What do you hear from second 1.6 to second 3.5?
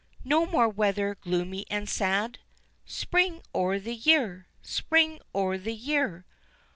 and sad, Spring